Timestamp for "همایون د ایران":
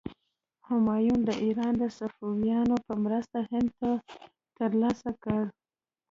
0.67-1.73